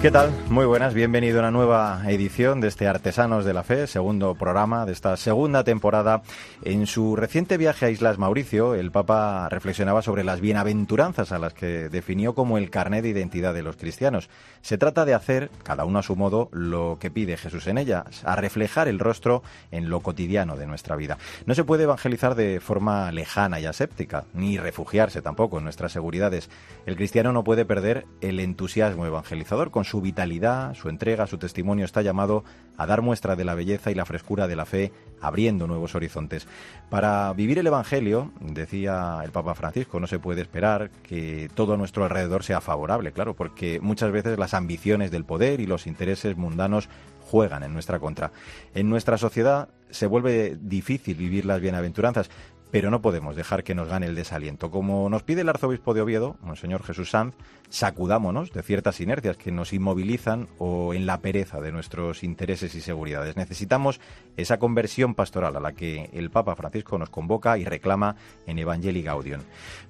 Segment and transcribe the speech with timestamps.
[0.00, 0.32] ¿Qué tal?
[0.48, 4.86] Muy buenas, bienvenido a una nueva edición de este Artesanos de la Fe, segundo programa
[4.86, 6.22] de esta segunda temporada.
[6.62, 11.52] En su reciente viaje a Islas Mauricio, el Papa reflexionaba sobre las bienaventuranzas a las
[11.52, 14.30] que definió como el carnet de identidad de los cristianos.
[14.62, 18.22] Se trata de hacer, cada uno a su modo, lo que pide Jesús en ellas,
[18.24, 21.18] a reflejar el rostro en lo cotidiano de nuestra vida.
[21.44, 26.48] No se puede evangelizar de forma lejana y aséptica, ni refugiarse tampoco en nuestras seguridades.
[26.86, 31.84] El cristiano no puede perder el entusiasmo evangelizador con su vitalidad, su entrega, su testimonio
[31.84, 32.44] está llamado
[32.76, 36.46] a dar muestra de la belleza y la frescura de la fe, abriendo nuevos horizontes.
[36.88, 41.76] Para vivir el Evangelio, decía el Papa Francisco, no se puede esperar que todo a
[41.76, 46.36] nuestro alrededor sea favorable, claro, porque muchas veces las ambiciones del poder y los intereses
[46.36, 46.88] mundanos
[47.20, 48.30] juegan en nuestra contra.
[48.74, 52.30] En nuestra sociedad se vuelve difícil vivir las bienaventuranzas,
[52.70, 54.70] pero no podemos dejar que nos gane el desaliento.
[54.70, 57.34] Como nos pide el arzobispo de Oviedo, Monseñor Jesús Sanz,
[57.68, 62.80] sacudámonos de ciertas inercias que nos inmovilizan o en la pereza de nuestros intereses y
[62.80, 63.36] seguridades.
[63.36, 64.00] Necesitamos
[64.36, 69.02] esa conversión pastoral a la que el Papa Francisco nos convoca y reclama en Evangelii
[69.02, 69.40] Gaudium.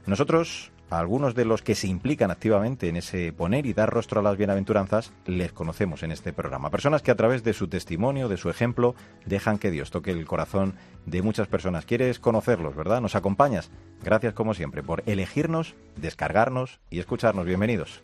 [0.06, 4.21] Nosotros a algunos de los que se implican activamente en ese poner y dar rostro
[4.21, 6.71] a las bienaventuranzas, les conocemos en este programa.
[6.71, 10.27] Personas que a través de su testimonio, de su ejemplo, dejan que Dios toque el
[10.27, 10.75] corazón
[11.07, 11.87] de muchas personas.
[11.87, 13.01] ¿Quieres conocerlos, verdad?
[13.01, 13.71] ¿Nos acompañas?
[14.03, 17.47] Gracias como siempre por elegirnos, descargarnos y escucharnos.
[17.47, 18.01] Bienvenidos.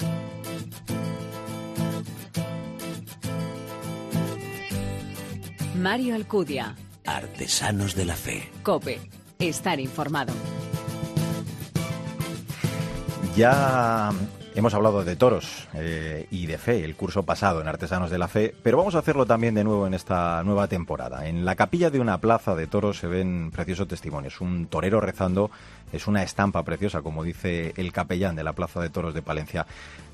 [5.76, 6.74] Mario Alcudia.
[7.04, 8.50] Artesanos de la Fe.
[8.62, 8.98] Cope.
[9.38, 10.32] Estar informado.
[13.36, 14.12] Ya
[14.54, 18.28] hemos hablado de toros eh, y de fe el curso pasado en Artesanos de la
[18.28, 21.28] Fe, pero vamos a hacerlo también de nuevo en esta nueva temporada.
[21.28, 24.40] En la capilla de una plaza de toros se ven preciosos testimonios.
[24.40, 25.50] Un torero rezando
[25.92, 29.66] es una estampa preciosa, como dice el capellán de la plaza de toros de Palencia,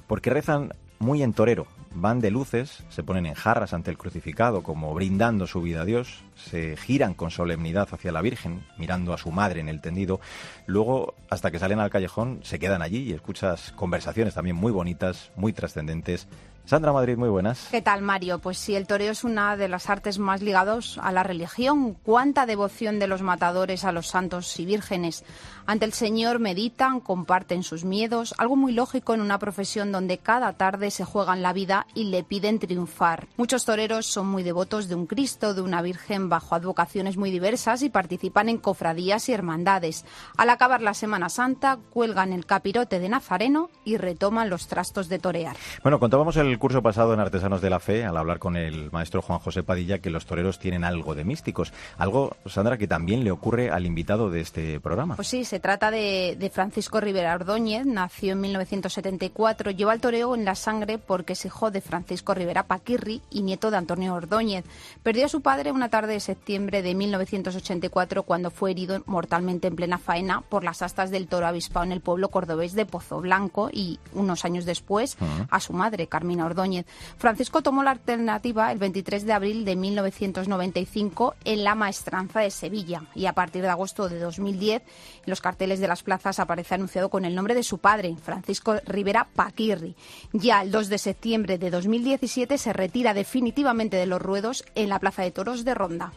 [0.09, 1.69] porque rezan muy en torero.
[1.95, 5.85] Van de luces, se ponen en jarras ante el crucificado, como brindando su vida a
[5.85, 10.19] Dios, se giran con solemnidad hacia la Virgen, mirando a su madre en el tendido.
[10.67, 15.31] Luego, hasta que salen al callejón, se quedan allí y escuchas conversaciones también muy bonitas,
[15.37, 16.29] muy trascendentes,
[16.65, 17.69] Sandra Madrid, muy buenas.
[17.71, 18.39] ¿Qué tal, Mario?
[18.39, 21.95] Pues sí, el toreo es una de las artes más ligados a la religión.
[21.95, 25.25] ¿Cuánta devoción de los matadores a los santos y vírgenes?
[25.67, 30.53] Ante el Señor meditan, comparten sus miedos, algo muy lógico en una profesión donde cada
[30.55, 33.29] tarde se juegan la vida y le piden triunfar.
[33.37, 37.83] Muchos toreros son muy devotos de un Cristo, de una Virgen bajo advocaciones muy diversas
[37.83, 40.05] y participan en cofradías y hermandades.
[40.37, 45.19] Al acabar la Semana Santa, cuelgan el capirote de Nazareno y retoman los trastos de
[45.19, 45.57] torear.
[45.83, 49.23] Bueno, contábamos el curso pasado en Artesanos de la Fe, al hablar con el maestro
[49.23, 51.73] Juan José Padilla, que los toreros tienen algo de místicos.
[51.99, 55.17] Algo, Sandra, que también le ocurre al invitado de este programa.
[55.17, 60.35] Pues sí, se trata de, de Francisco Rivera Ordóñez, nació en 1974, lleva el toreo
[60.35, 64.65] en la sangre porque es hijo de Francisco Rivera Paquirri y nieto de Antonio Ordóñez.
[65.03, 69.77] Perdió a su padre una tarde de septiembre de 1984 cuando fue herido mortalmente en
[69.77, 73.71] plena faena por las astas del toro avispado en el pueblo cordobés de Pozo Blanco
[73.73, 75.17] y unos años después
[75.51, 76.87] a su madre, Carmina Ordóñez.
[77.19, 83.03] Francisco tomó la alternativa el 23 de abril de 1995 en la maestranza de Sevilla
[83.15, 87.09] y a partir de agosto de 2010 en los carteles de las plazas aparece anunciado
[87.09, 89.95] con el nombre de su padre, Francisco Rivera Paquirri.
[90.33, 94.99] Ya el 2 de septiembre de 2017 se retira definitivamente de los ruedos en la
[94.99, 96.13] Plaza de Toros de Ronda.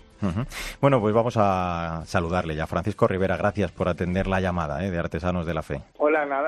[0.81, 2.67] Bueno, pues vamos a saludarle ya.
[2.67, 4.91] Francisco Rivera, gracias por atender la llamada ¿eh?
[4.91, 5.81] de Artesanos de la Fe.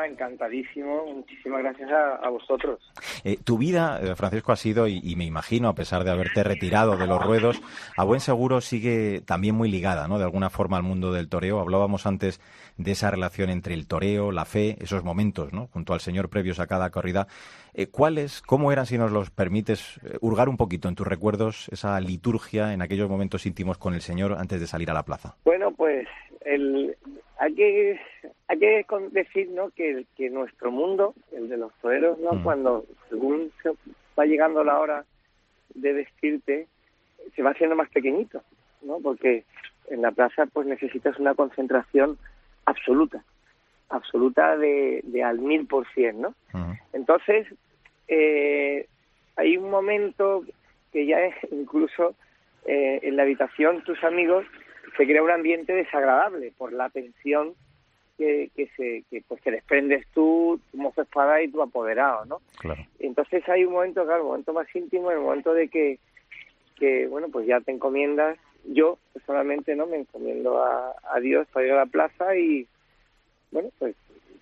[0.08, 1.06] Encantadísimo.
[1.14, 2.80] Muchísimas gracias a, a vosotros.
[3.24, 6.44] Eh, tu vida, eh, Francisco, ha sido, y, y me imagino, a pesar de haberte
[6.44, 7.62] retirado de los ruedos,
[7.96, 10.18] a buen seguro sigue también muy ligada, ¿no?
[10.18, 11.60] De alguna forma al mundo del toreo.
[11.60, 12.42] Hablábamos antes
[12.78, 15.68] de esa relación entre el toreo, la fe, esos momentos, ¿no?
[15.68, 17.28] Junto al Señor previos a cada corrida.
[17.74, 21.70] Eh, ¿Cuáles, cómo eran, si nos los permites, eh, hurgar un poquito en tus recuerdos
[21.70, 25.36] esa liturgia en aquellos momentos íntimos con el Señor antes de salir a la plaza?
[25.44, 26.08] Bueno, pues
[26.46, 26.96] el,
[27.40, 28.00] hay que
[28.48, 29.70] hay que decir ¿no?
[29.72, 32.34] que, que nuestro mundo, el de los toreros, ¿no?
[32.34, 32.44] Mm.
[32.44, 33.72] cuando según se
[34.18, 35.06] va llegando la hora
[35.74, 36.68] de vestirte,
[37.36, 38.42] se va haciendo más pequeñito,
[38.82, 39.00] ¿no?
[39.00, 39.44] porque
[39.90, 42.18] en la plaza pues necesitas una concentración
[42.66, 43.24] absoluta,
[43.90, 46.30] absoluta de, de al mil por cien, ¿no?
[46.54, 46.74] Ujú.
[46.94, 47.48] Entonces,
[48.08, 48.88] eh,
[49.36, 50.44] hay un momento
[50.92, 52.16] que ya es incluso
[52.66, 54.46] eh, en la habitación tus amigos
[54.98, 57.54] se crea un ambiente desagradable por la tensión
[58.18, 62.42] que, que se que pues que desprendes tú, tu mozo espada y tu apoderado, ¿no?
[62.60, 62.82] Claro.
[63.00, 66.00] Entonces hay un momento, claro, un momento más íntimo, el momento de que,
[66.78, 68.38] que bueno, pues ya te encomiendas.
[68.66, 72.68] Yo, personalmente no me encomiendo a, a Dios para ir a la plaza y
[73.52, 73.96] bueno pues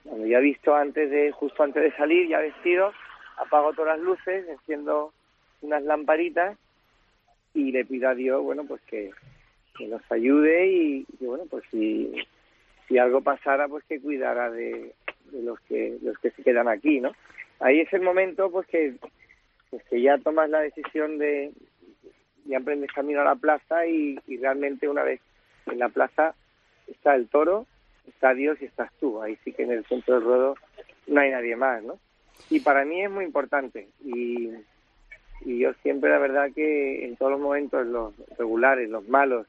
[0.03, 2.91] cuando ya he visto antes de justo antes de salir ya vestido
[3.37, 5.13] apago todas las luces enciendo
[5.61, 6.57] unas lamparitas
[7.53, 9.11] y le pido a Dios bueno pues que,
[9.77, 12.13] que nos ayude y, y, bueno pues si
[12.87, 14.93] si algo pasara pues que cuidara de,
[15.31, 17.11] de los que los que se quedan aquí no
[17.59, 18.95] ahí es el momento pues que
[19.69, 21.51] pues que ya tomas la decisión de
[22.45, 25.19] ya emprendes camino a la plaza y, y realmente una vez
[25.65, 26.35] en la plaza
[26.87, 27.65] está el toro,
[28.07, 29.21] está Dios y estás tú.
[29.21, 30.55] Ahí sí que en el centro del ruedo
[31.07, 31.99] no hay nadie más, ¿no?
[32.49, 34.51] Y para mí es muy importante y,
[35.41, 39.47] y yo siempre la verdad que en todos los momentos, los regulares, los malos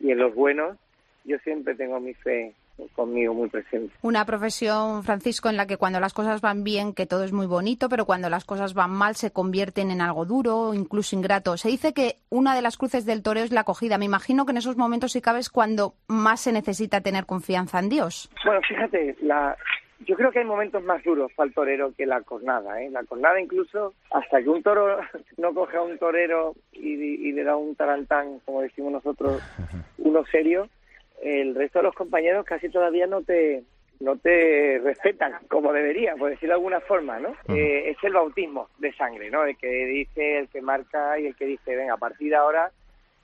[0.00, 0.76] y en los buenos,
[1.24, 2.54] yo siempre tengo mi fe
[2.94, 3.94] conmigo muy presente.
[4.02, 7.46] Una profesión, Francisco, en la que cuando las cosas van bien, que todo es muy
[7.46, 11.56] bonito, pero cuando las cosas van mal se convierten en algo duro, incluso ingrato.
[11.56, 13.98] Se dice que una de las cruces del toreo es la acogida.
[13.98, 17.78] Me imagino que en esos momentos, si cabe, es cuando más se necesita tener confianza
[17.78, 18.30] en Dios.
[18.44, 19.56] Bueno, fíjate, la,
[20.06, 22.80] yo creo que hay momentos más duros para el torero que la cornada.
[22.82, 22.90] ¿eh?
[22.90, 24.98] La cornada incluso, hasta que un toro
[25.36, 29.42] no coge a un torero y, y le da un tarantán, como decimos nosotros,
[29.98, 30.68] uno serio,
[31.22, 33.64] el resto de los compañeros casi todavía no te
[34.00, 37.34] no te respetan como debería, por decirlo de alguna forma, ¿no?
[37.48, 39.44] Eh, es el bautismo de sangre, ¿no?
[39.44, 42.70] El que dice, el que marca y el que dice, venga, a partir de ahora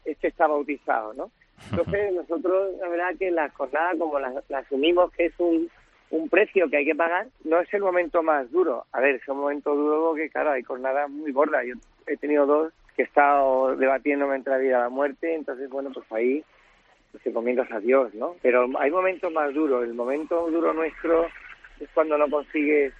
[0.04, 1.30] este está bautizado, ¿no?
[1.70, 5.70] Entonces nosotros, la verdad que la jornada, como la, la asumimos que es un,
[6.10, 8.84] un precio que hay que pagar, no es el momento más duro.
[8.92, 11.64] A ver, es un momento duro porque, claro, hay jornadas muy gordas.
[11.66, 11.74] Yo
[12.06, 15.90] he tenido dos que he estado debatiéndome entre la vida y la muerte, entonces, bueno,
[15.92, 16.44] pues ahí
[17.14, 18.34] pues, te comienzas a Dios, ¿no?
[18.42, 19.84] Pero hay momentos más duros.
[19.84, 21.28] El momento duro nuestro
[21.78, 22.92] es cuando no consigues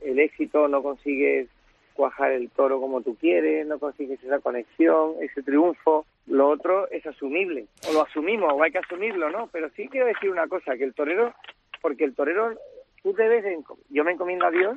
[0.00, 1.48] el éxito, no consigues
[1.94, 6.06] cuajar el toro como tú quieres, no consigues esa conexión, ese triunfo.
[6.28, 9.48] Lo otro es asumible, o lo asumimos, o hay que asumirlo, ¿no?
[9.50, 11.34] Pero sí quiero decir una cosa, que el torero,
[11.80, 12.56] porque el torero,
[13.02, 13.58] tú debes, de
[13.90, 14.76] yo me encomiendo a Dios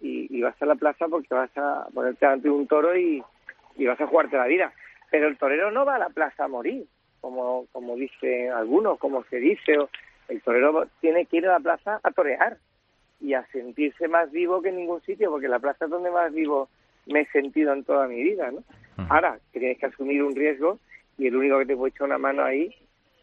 [0.00, 3.22] y, vas a la plaza porque vas a ponerte ante un toro y
[3.86, 4.72] vas a jugarte la vida.
[5.12, 6.88] Pero el torero no va a la plaza a morir,
[7.24, 9.78] como, como dicen algunos, como se dice.
[10.28, 12.58] El torero tiene que ir a la plaza a torear
[13.18, 16.32] y a sentirse más vivo que en ningún sitio, porque la plaza es donde más
[16.34, 16.68] vivo
[17.06, 18.62] me he sentido en toda mi vida, ¿no?
[19.08, 20.78] Ahora, tienes que asumir un riesgo
[21.16, 22.74] y el único que te puede echar una mano ahí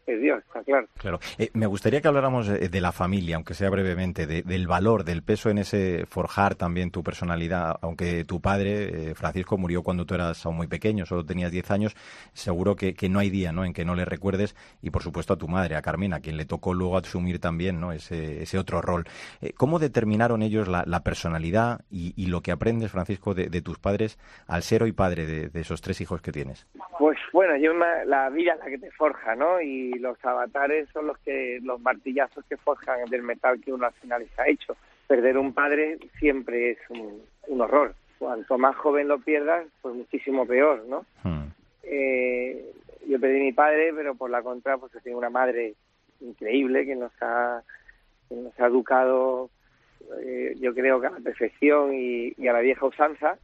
[0.06, 0.86] es Dios, está claro.
[0.98, 1.20] Claro.
[1.38, 5.04] Eh, me gustaría que habláramos eh, de la familia, aunque sea brevemente, de- del valor,
[5.04, 7.76] del peso en ese forjar también tu personalidad.
[7.82, 11.70] Aunque tu padre, eh, Francisco, murió cuando tú eras aún muy pequeño, solo tenías 10
[11.70, 11.96] años,
[12.32, 13.64] seguro que, que no hay día ¿no?
[13.64, 14.56] en que no le recuerdes.
[14.82, 17.80] Y por supuesto a tu madre, a Carmina, a quien le tocó luego asumir también
[17.80, 17.92] ¿no?
[17.92, 19.04] ese, ese otro rol.
[19.40, 23.62] Eh, ¿Cómo determinaron ellos la, la personalidad y, y lo que aprendes, Francisco, de, de
[23.62, 26.66] tus padres al ser hoy padre de, de esos tres hijos que tienes?
[26.98, 29.60] Pues bueno, yo la vida es la que te forja, ¿no?
[29.60, 33.92] Y los avatares son los que los martillazos que forjan del metal que uno al
[33.94, 34.76] final está hecho.
[35.06, 37.94] Perder un padre siempre es un, un horror.
[38.18, 41.04] Cuanto más joven lo pierdas, pues muchísimo peor, ¿no?
[41.24, 41.48] Hmm.
[41.82, 42.72] Eh,
[43.06, 45.74] yo perdí a mi padre, pero por la contra, pues he tenido una madre
[46.20, 47.62] increíble que nos ha,
[48.28, 49.50] que nos ha educado,
[50.20, 53.38] eh, yo creo que a la perfección y, y a la vieja usanza.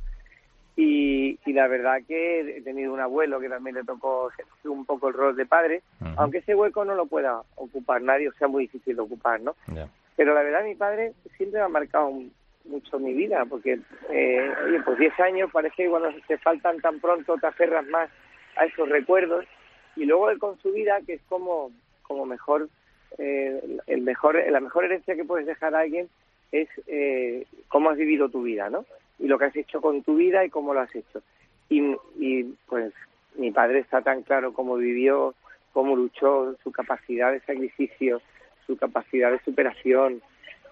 [0.80, 4.30] Y, y la verdad que he tenido un abuelo que también le tocó
[4.62, 5.82] un poco el rol de padre,
[6.16, 9.56] aunque ese hueco no lo pueda ocupar nadie, o sea, muy difícil de ocupar, ¿no?
[10.14, 12.12] Pero la verdad mi padre siempre me ha marcado
[12.64, 17.00] mucho mi vida, porque, eh, oye, pues 10 años parece que cuando te faltan tan
[17.00, 18.08] pronto te aferras más
[18.56, 19.46] a esos recuerdos
[19.96, 21.72] y luego él con su vida, que es como,
[22.02, 22.68] como mejor,
[23.18, 26.08] eh, el mejor, la mejor herencia que puedes dejar a alguien
[26.52, 28.84] es eh, cómo has vivido tu vida, ¿no?
[29.18, 31.22] Y lo que has hecho con tu vida y cómo lo has hecho.
[31.68, 32.92] Y, pues
[33.36, 35.34] mi padre está tan claro cómo vivió,
[35.72, 38.22] cómo luchó, su capacidad de sacrificio,
[38.66, 40.22] su capacidad de superación,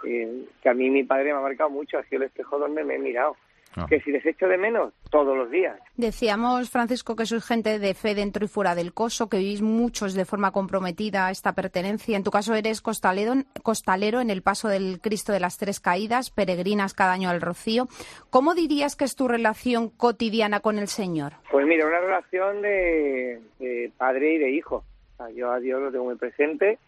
[0.05, 2.83] eh, que a mí mi padre me ha marcado mucho, ha sido el espejo donde
[2.85, 3.37] me he mirado.
[3.77, 3.87] Ah.
[3.89, 5.79] Que si les echo de menos, todos los días.
[5.97, 10.15] Decíamos, Francisco, que sois gente de fe dentro y fuera del coso, que vivís muchos
[10.15, 12.17] de forma comprometida a esta pertenencia.
[12.17, 16.31] En tu caso eres costalero, costalero en el paso del Cristo de las Tres Caídas,
[16.31, 17.87] peregrinas cada año al Rocío.
[18.31, 21.35] ¿Cómo dirías que es tu relación cotidiana con el Señor?
[21.51, 24.85] Pues mira, una relación de, de padre y de hijo.
[25.15, 26.79] O sea, yo a Dios lo tengo muy presente,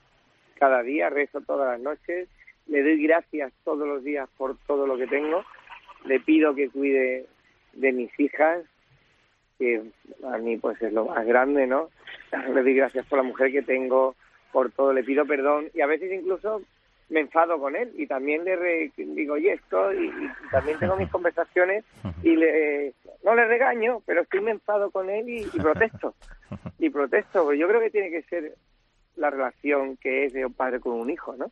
[0.58, 2.28] cada día rezo todas las noches,
[2.66, 5.44] le doy gracias todos los días por todo lo que tengo,
[6.04, 7.26] le pido que cuide
[7.72, 8.64] de mis hijas,
[9.58, 9.82] que
[10.24, 11.90] a mí pues es lo más grande, ¿no?
[12.54, 14.14] Le doy gracias por la mujer que tengo,
[14.52, 16.62] por todo, le pido perdón y a veces incluso
[17.10, 20.12] me enfado con él y también le digo, oye, esto, y,
[20.50, 21.84] también tengo mis conversaciones
[22.22, 22.92] y le,
[23.24, 26.14] no le regaño, pero estoy me enfado con él y, protesto.
[26.80, 28.54] Y protesto, porque yo creo que tiene que ser
[29.16, 31.50] la relación que es de un padre con un hijo, ¿no?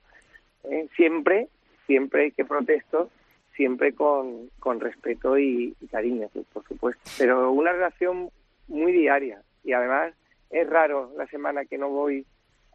[0.70, 1.48] Eh, siempre,
[1.86, 3.10] siempre que protesto,
[3.56, 7.02] siempre con, con respeto y, cariño, por supuesto.
[7.18, 8.30] Pero una relación
[8.68, 10.14] muy diaria y además
[10.50, 12.24] es raro la semana que no voy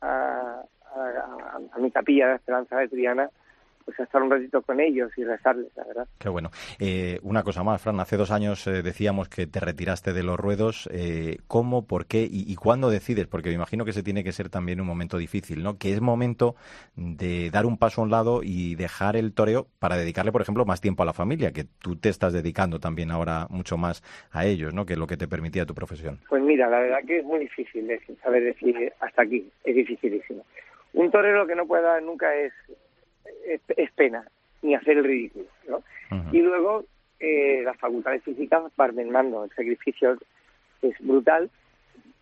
[0.02, 0.64] a,
[0.96, 3.30] a, mi capilla de Esperanza de Triana
[3.86, 6.08] pues estar un ratito con ellos y rezarles, la verdad.
[6.20, 6.50] Qué bueno.
[6.80, 10.40] Eh, una cosa más, Fran, hace dos años eh, decíamos que te retiraste de los
[10.40, 10.90] ruedos.
[10.92, 13.28] Eh, ¿Cómo, por qué y, cuándo decides?
[13.28, 15.78] Porque me imagino que ese tiene que ser también un momento difícil, ¿no?
[15.78, 16.56] Que es momento
[16.96, 20.66] de dar un paso a un lado y dejar el toreo para dedicarle, por ejemplo,
[20.66, 24.46] más tiempo a la familia, que tú te estás dedicando también ahora mucho más a
[24.46, 24.86] ellos, ¿no?
[24.86, 26.20] Que es lo que te permitía tu profesión.
[26.30, 27.88] Pues mira, la verdad que es muy difícil
[28.24, 30.46] saber decir hasta aquí, es dificilísimo.
[30.94, 32.54] Un torero lo que no puede dar nunca es,
[33.46, 34.26] es, pena,
[34.62, 35.84] ni hacer el ridículo, ¿no?
[36.32, 36.86] Y luego
[37.20, 40.18] eh, las facultades físicas van mermando, el sacrificio
[40.82, 41.50] es brutal,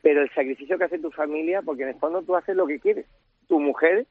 [0.01, 2.79] pero el sacrificio que hace tu familia, porque en el fondo tú haces lo que
[2.79, 3.05] quieres.
[3.47, 4.05] Tu mujer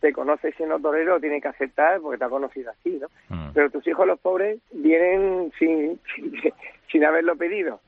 [0.00, 3.08] te conoce siendo torero, lo tiene que aceptar porque te ha conocido así, ¿no?
[3.54, 5.98] Pero tus hijos, los pobres, vienen sin,
[6.92, 7.80] sin, haberlo pedido.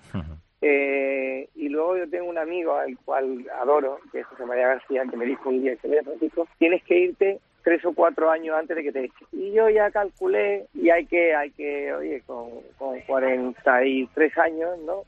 [0.63, 5.05] Eh, y luego yo tengo un amigo al cual adoro, que es José María García,
[5.11, 8.77] que me dijo un día, que Francisco, tienes que irte tres o cuatro años antes
[8.77, 9.27] de que te echen.
[9.33, 15.03] Y yo ya calculé y hay que, hay que, oye, con, con 43 años, ¿no?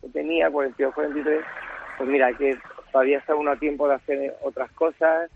[0.00, 1.44] Que tenía 42, 43,
[1.98, 2.58] pues mira, hay que
[2.90, 5.30] todavía está uno a tiempo de hacer otras cosas,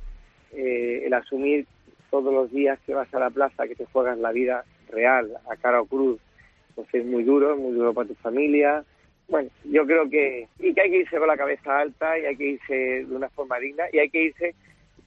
[0.54, 1.68] eh, el asumir
[2.10, 5.54] todos los días que vas a la plaza, que te juegas la vida real, a
[5.54, 6.18] cara o cruz,
[6.74, 8.84] pues es muy duro, muy duro para tu familia,
[9.28, 12.36] bueno, yo creo que, y que hay que irse con la cabeza alta y hay
[12.36, 14.54] que irse de una forma digna y hay que irse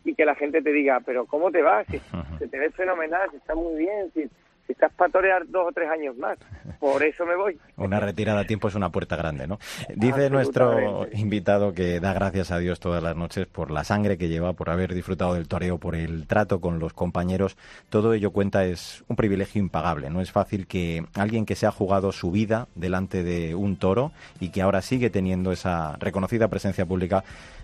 [0.09, 1.85] y que la gente te diga, pero ¿cómo te vas?
[1.87, 1.99] Si,
[2.39, 4.29] se te ves fenomenal, si está muy bien, si,
[4.67, 6.37] estás para torear dos o tres años más.
[6.79, 7.57] Por eso me voy.
[7.75, 9.57] Una retirada a tiempo es una puerta grande, ¿no?
[9.95, 14.27] Dice nuestro invitado que da gracias a Dios todas las noches por la sangre que
[14.27, 17.57] lleva, por haber disfrutado del toreo, por el trato con los compañeros.
[17.89, 20.11] Todo ello cuenta es un privilegio impagable.
[20.11, 24.11] No es fácil que alguien que se ha jugado su vida delante de un toro
[24.39, 27.23] y que ahora sigue teniendo esa reconocida presencia pública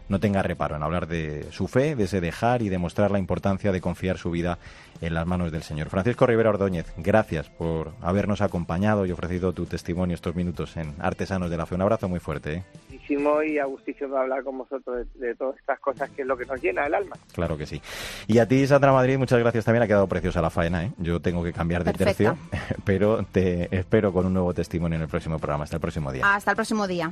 [0.09, 3.71] no tenga reparo en hablar de su fe, de ese dejar y demostrar la importancia
[3.71, 4.57] de confiar su vida
[5.01, 5.89] en las manos del Señor.
[5.89, 11.49] Francisco Rivera Ordóñez, gracias por habernos acompañado y ofrecido tu testimonio estos minutos en Artesanos
[11.49, 11.75] de la Fe.
[11.75, 12.53] Un abrazo muy fuerte.
[12.53, 12.63] ¿eh?
[13.09, 16.85] Y agustísimo hablar con vosotros de, todas estas cosas que es lo que nos llena
[16.85, 17.15] el alma.
[17.33, 17.81] Claro que sí.
[18.27, 19.83] Y a ti, Sandra Madrid, muchas gracias también.
[19.83, 20.85] Ha quedado preciosa la faena.
[20.85, 20.91] ¿eh?
[20.97, 22.37] Yo tengo que cambiar de tercio,
[22.85, 25.63] pero te espero con un nuevo testimonio en el próximo programa.
[25.63, 26.33] Hasta el próximo día.
[26.33, 27.11] Hasta el próximo día.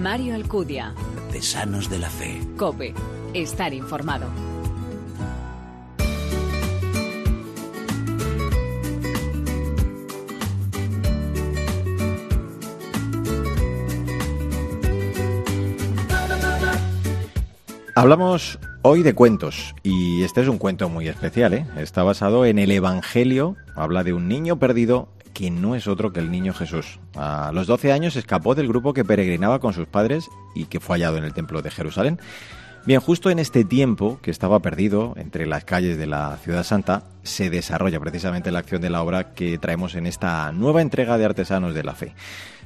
[0.00, 0.94] Mario Alcudia.
[1.26, 2.40] Artesanos de la Fe.
[2.56, 2.94] COPE.
[3.34, 4.55] Estar informado.
[17.98, 21.54] Hablamos hoy de cuentos y este es un cuento muy especial.
[21.54, 21.66] ¿eh?
[21.78, 23.56] Está basado en el Evangelio.
[23.74, 27.00] Habla de un niño perdido que no es otro que el niño Jesús.
[27.14, 30.96] A los 12 años escapó del grupo que peregrinaba con sus padres y que fue
[30.96, 32.20] hallado en el templo de Jerusalén.
[32.84, 37.04] Bien, justo en este tiempo que estaba perdido entre las calles de la ciudad santa,
[37.22, 41.24] se desarrolla precisamente la acción de la obra que traemos en esta nueva entrega de
[41.24, 42.14] Artesanos de la Fe.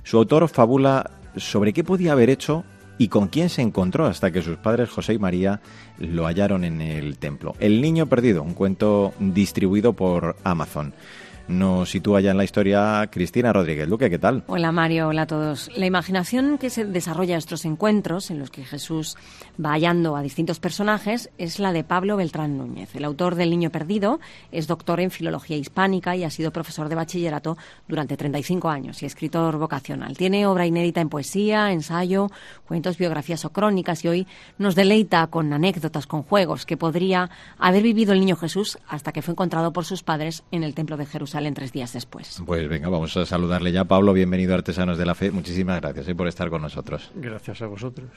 [0.03, 2.65] Su autor fabula sobre qué podía haber hecho
[3.01, 5.63] y con quién se encontró hasta que sus padres José y María
[5.97, 7.55] lo hallaron en el templo.
[7.59, 10.93] El niño perdido, un cuento distribuido por Amazon
[11.51, 14.09] nos sitúa ya en la historia Cristina Rodríguez Luque.
[14.09, 14.45] ¿Qué tal?
[14.47, 15.71] Hola Mario, hola a todos.
[15.77, 19.17] La imaginación que se desarrolla en estos encuentros, en los que Jesús
[19.63, 22.95] va hallando a distintos personajes, es la de Pablo Beltrán Núñez.
[22.95, 24.21] El autor del Niño Perdido
[24.53, 29.07] es doctor en Filología Hispánica y ha sido profesor de bachillerato durante 35 años y
[29.07, 30.17] escritor vocacional.
[30.17, 32.29] Tiene obra inédita en poesía, ensayo,
[32.67, 34.27] cuentos, biografías o crónicas y hoy
[34.59, 37.29] nos deleita con anécdotas, con juegos que podría
[37.59, 40.97] haber vivido el Niño Jesús hasta que fue encontrado por sus padres en el Templo
[40.97, 42.43] de Jerusalén en tres días después.
[42.45, 43.85] Pues venga, vamos a saludarle ya.
[43.85, 45.31] Pablo, bienvenido a Artesanos de la Fe.
[45.31, 47.11] Muchísimas gracias eh, por estar con nosotros.
[47.15, 48.09] Gracias a vosotros.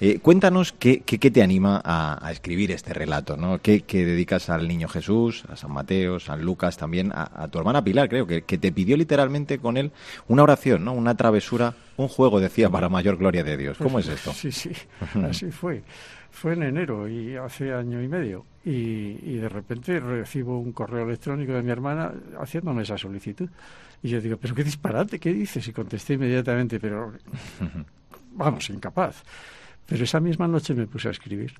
[0.00, 3.60] Eh, cuéntanos qué, qué, te anima a, escribir este relato, ¿no?
[3.60, 8.08] ¿Qué, dedicas al Niño Jesús, a San Mateo, San Lucas, también a, tu hermana Pilar,
[8.08, 9.92] creo, que, que te pidió literalmente con él
[10.28, 10.92] una oración, ¿no?
[10.92, 13.78] Una travesura, un juego, decía, para mayor gloria de Dios.
[13.78, 14.32] ¿Cómo es esto?
[14.32, 14.70] Sí, sí,
[15.28, 15.82] así fue.
[16.30, 18.46] Fue en enero y hace año y medio.
[18.64, 23.48] Y, de repente recibo un correo electrónico de mi hermana haciéndome esa solicitud.
[24.02, 25.66] Y yo digo, pero qué disparate, ¿qué dices?
[25.68, 27.12] Y contesté inmediatamente, pero
[28.32, 29.22] vamos, incapaz.
[29.86, 31.52] Pero esa misma noche me puse a escribir.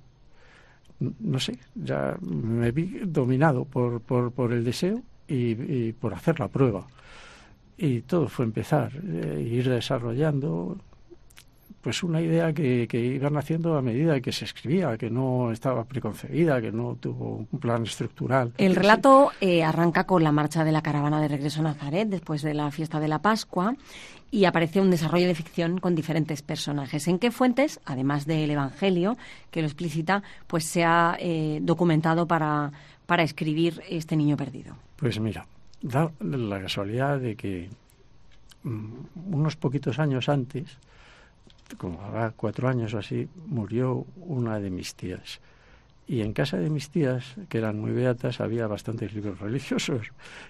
[1.00, 6.48] no sé, ya me vi dominado por, por, por el deseo y, por hacer la
[6.48, 6.86] prueba.
[7.76, 10.78] Y todo fue empezar, eh, ir desarrollando
[11.80, 15.84] pues una idea que, que, iban haciendo a medida que se escribía, que no estaba
[15.84, 18.52] preconcebida, que no tuvo un plan estructural.
[18.58, 22.42] El relato eh, arranca con la marcha de la caravana de regreso a Nazaret después
[22.42, 23.74] de la fiesta de la Pascua
[24.30, 27.08] y aparece un desarrollo de ficción con diferentes personajes.
[27.08, 29.16] ¿En qué fuentes, además del Evangelio,
[29.50, 32.72] que lo explicita, pues se ha eh, documentado para,
[33.06, 34.76] para escribir este niño perdido?
[34.96, 35.46] Pues mira,
[35.80, 37.70] da la casualidad de que
[38.64, 40.66] mm, unos poquitos años antes
[41.76, 45.40] como habrá cuatro años o así, murió una de mis tías.
[46.06, 50.08] Y en casa de mis tías, que eran muy beatas, había bastantes libros religiosos.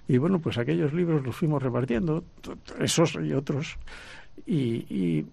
[0.09, 2.25] Y bueno, pues aquellos libros los fuimos repartiendo,
[2.79, 3.77] esos y otros.
[4.47, 5.27] Y,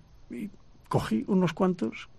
[0.89, 2.09] cogí unos cuantos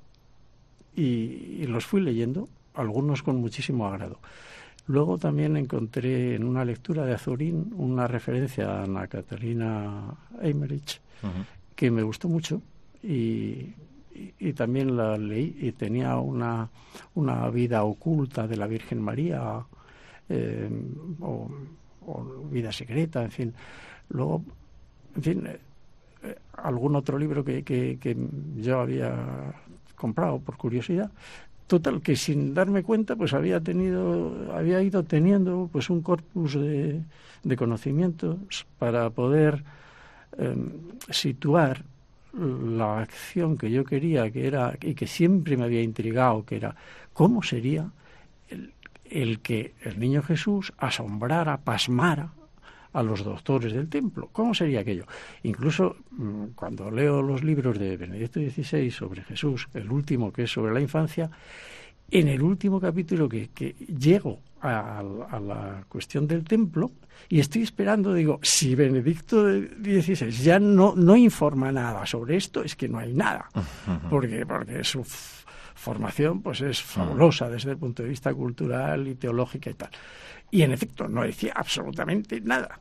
[0.96, 4.18] y, los fui leyendo, algunos con muchísimo agrado.
[4.86, 11.02] Luego también encontré en una lectura de Azorín una referencia a Ana Catalina Eimerich,
[11.76, 12.62] que me gustó mucho
[13.02, 13.74] y,
[14.38, 16.68] y, también la leí y tenía una,
[17.14, 19.64] una vida oculta de la Virgen María
[20.28, 20.68] eh,
[21.20, 21.48] o,
[22.50, 23.54] vida secreta, en fin.
[24.08, 24.42] Luego,
[25.16, 25.58] en fin, eh,
[26.54, 28.16] algún otro libro que, que,
[28.56, 29.54] yo había
[29.94, 31.10] comprado por curiosidad
[31.66, 37.02] total que sin darme cuenta pues había tenido había ido teniendo pues un corpus de,
[37.42, 39.64] de conocimientos para poder
[40.38, 40.56] eh,
[41.10, 41.84] situar
[42.32, 46.74] la acción que yo quería, que era, y que siempre me había intrigado, que era,
[47.12, 47.90] ¿cómo sería
[49.10, 52.32] el, que el niño Jesús asombrara, pasmara
[52.92, 54.28] a los doctores del templo?
[54.32, 55.06] ¿Cómo sería aquello?
[55.42, 60.50] Incluso mm, cuando leo los libros de Benedicto XVI sobre Jesús, el último que es
[60.50, 61.30] sobre la infancia,
[62.10, 65.02] en el último capítulo que, que llego a,
[65.40, 66.90] la cuestión del templo
[67.28, 72.74] y estoy esperando, digo, si Benedicto XVI ya no, no informa nada sobre esto, es
[72.74, 73.48] que no hay nada,
[74.10, 75.04] porque, porque su
[75.74, 79.90] formación pues es fabulosa desde el punto de vista cultural y teológica y tal.
[80.50, 82.80] Y en efecto no decía absolutamente nada.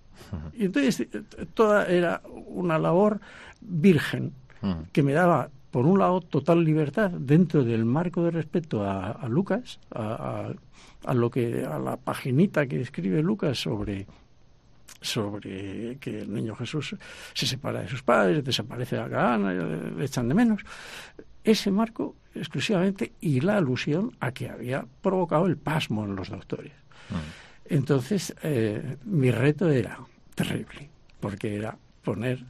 [0.54, 3.20] Y entonces eh, toda era una labor
[3.62, 4.34] virgen
[4.92, 9.80] que me daba por un lado, total libertad dentro del marco de respeto a, Lucas,
[9.94, 10.52] a,
[11.06, 14.08] a, lo que a la paginita que escribe Lucas sobre
[15.02, 16.96] sobre que el niño Jesús
[17.32, 20.64] se separa de sus padres, desaparece a Canaán, le echan de menos.
[21.44, 26.74] Ese marco exclusivamente y la alusión a que había provocado el pasmo en los doctores.
[27.12, 27.76] Mm.
[27.76, 30.00] Entonces, eh, mi reto era
[30.34, 32.44] terrible, porque era poner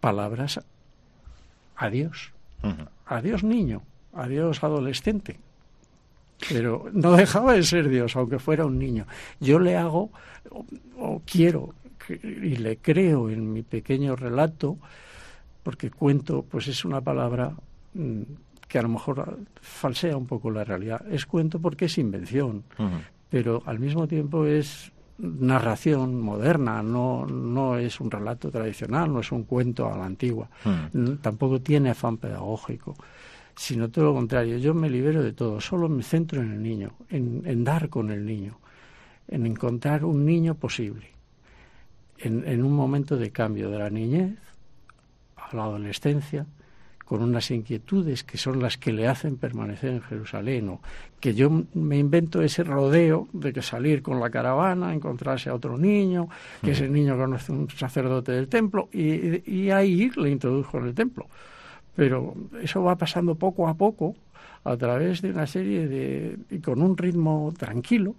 [0.00, 0.60] palabras
[1.76, 2.34] a Dios
[3.06, 5.38] Adiós niño, adiós adolescente.
[6.48, 9.06] Pero no dejaba de ser Dios, aunque fuera un niño.
[9.40, 10.10] Yo le hago,
[10.98, 11.74] o, quiero,
[12.08, 14.78] y le creo en mi pequeño relato,
[15.62, 17.52] porque cuento, pues es una palabra
[17.94, 18.22] mm,
[18.68, 21.04] que a lo mejor falsea un poco la realidad.
[21.10, 22.64] Es cuento porque es invención,
[23.30, 29.30] pero al mismo tiempo es narración moderna, no, no es un relato tradicional, no es
[29.30, 31.16] un cuento a la antigua, hmm.
[31.22, 32.96] tampoco tiene afán pedagógico,
[33.54, 34.58] sino todo lo contrario.
[34.58, 38.10] Yo me libero de todo, solo me centro en el niño, en, en dar con
[38.10, 38.58] el niño,
[39.28, 41.10] en encontrar un niño posible,
[42.18, 44.36] en, en un momento de cambio de la niñez
[45.36, 46.46] a la adolescencia,
[47.04, 50.80] con unas inquietudes que son las que le hacen permanecer en Jerusalén, o
[51.20, 55.76] que yo me invento ese rodeo de que salir con la caravana, encontrarse a otro
[55.76, 56.28] niño,
[56.62, 60.94] que ese niño conoce un sacerdote del templo, y, y ahí le introdujo en el
[60.94, 61.26] templo.
[61.94, 64.14] Pero eso va pasando poco a poco
[64.64, 68.16] a través de una serie de, y con un ritmo tranquilo,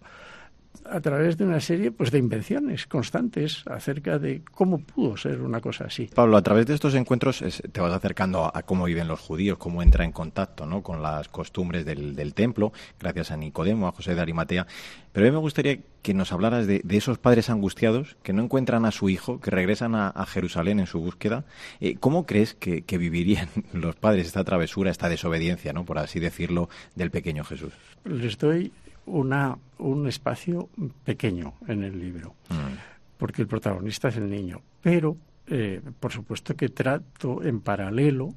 [0.86, 5.62] a través de una serie pues de invenciones constantes acerca de cómo pudo ser una
[5.62, 6.10] cosa así.
[6.14, 9.82] Pablo, a través de estos encuentros te vas acercando a, cómo viven los judíos, cómo
[9.82, 10.82] entra en contacto ¿no?
[10.84, 14.68] con las costumbres del, templo, gracias a Nicodemo, a José de Arimatea.
[15.12, 18.86] Pero a mí me gustaría que nos hablaras de, esos padres angustiados que no encuentran
[18.86, 21.46] a su hijo, que regresan a, Jerusalén en su búsqueda.
[21.80, 25.86] Eh, ¿Cómo crees que, que, vivirían los padres esta travesura, esta desobediencia, ¿no?
[25.86, 27.74] por así decirlo, del pequeño Jesús?
[28.04, 28.72] Les doy
[29.06, 30.70] una, un espacio
[31.04, 33.18] pequeño en el libro, mm.
[33.18, 34.62] porque el protagonista es el niño.
[34.82, 38.34] Pero, eh, por supuesto que trato en paralelo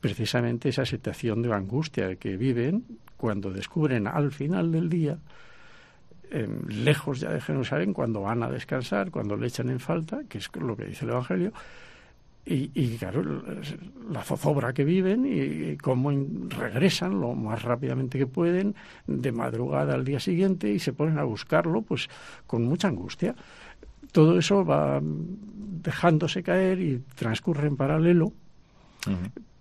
[0.00, 2.84] precisamente esa situación de angustia que viven
[3.16, 5.16] cuando descubren al final del día,
[6.30, 10.38] em, lejos ya de Jerusalén, cuando van a descansar, cuando le echan en falta, que
[10.38, 11.52] es lo que dice el Evangelio,
[12.44, 13.22] Y, claro,
[14.10, 16.10] la zozobra que viven y, cómo
[16.48, 18.74] regresan lo más rápidamente que pueden
[19.06, 22.08] de madrugada al día siguiente y se ponen a buscarlo pues
[22.48, 23.36] con mucha angustia.
[24.10, 28.32] Todo eso va dejándose caer y transcurre en paralelo,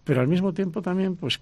[0.04, 1.40] pero al mismo tiempo también pues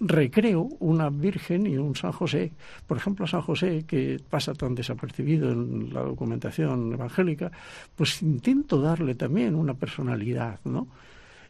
[0.00, 2.52] recreo una Virgen y un San José.
[2.86, 7.50] Por ejemplo, San José, que pasa tan desapercibido en la documentación evangélica,
[7.94, 10.88] pues intento darle también una personalidad, ¿no?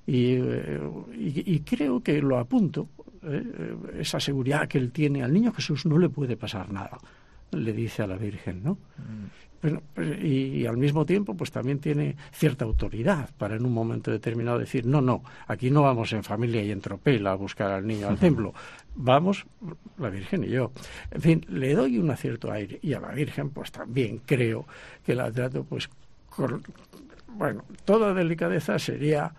[0.06, 2.88] Y, eh, creo que lo apunto,
[3.22, 3.76] ¿eh?
[3.98, 6.98] esa seguridad que él tiene al niño Jesús no le puede pasar nada,
[7.52, 8.74] le dice a la Virgen, ¿no?
[8.74, 9.53] Mm.
[9.64, 14.58] Pues, y, al mismo tiempo, pues también tiene cierta autoridad para en un momento determinado
[14.58, 18.08] decir, no, no, aquí no vamos en familia y en tropel a buscar al niño
[18.08, 18.52] al templo,
[18.94, 19.46] vamos
[19.96, 20.72] la Virgen y yo.
[21.10, 24.66] En fin, le doy un cierto aire y a la Virgen, pues también creo
[25.04, 25.88] que la trato, pues,
[26.28, 26.62] con,
[27.28, 29.32] bueno, toda delicadeza sería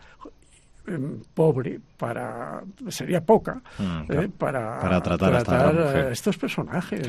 [1.33, 7.07] pobre para sería poca mm, eh, para, tratar, a, estos personajes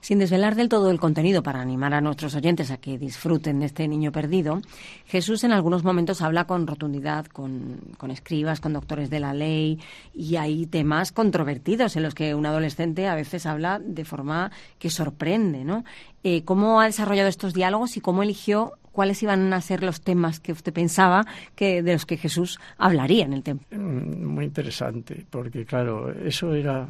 [0.00, 3.66] sin desvelar del todo el contenido para animar a nuestros oyentes a que disfruten de
[3.66, 4.60] este niño perdido
[5.06, 9.78] Jesús en algunos momentos habla con rotundidad con, con escribas con doctores de la ley
[10.12, 14.90] y hay temas controvertidos en los que un adolescente a veces habla de forma que
[14.90, 15.84] sorprende ¿no?
[16.22, 20.40] Eh, ¿Cómo ha desarrollado estos diálogos y cómo eligió cuáles iban a ser los temas
[20.40, 21.24] que usted pensaba
[21.54, 23.66] que de los que Jesús hablaría en el templo.
[23.70, 26.88] Mm, muy interesante, porque claro, eso era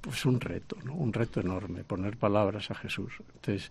[0.00, 0.94] pues un reto, ¿no?
[0.94, 3.12] un reto enorme, poner palabras a Jesús.
[3.34, 3.70] Entonces,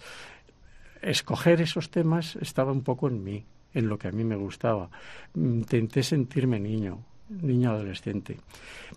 [1.01, 4.89] escoger esos temas estaba un poco en mí, en lo que a mí me gustaba.
[5.35, 8.37] Intenté sentirme niño, niño adolescente.